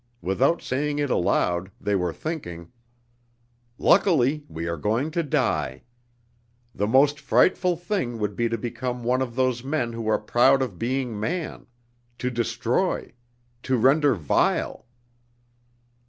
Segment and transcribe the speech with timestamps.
[0.23, 2.71] Without saying it aloud they were thinking:
[3.77, 5.83] "Luckily we are going to die!
[6.73, 10.63] The most frightful thing would be to become one of those men who are proud
[10.63, 11.67] of being man
[12.17, 13.13] to destroy,
[13.61, 14.87] to render vile...."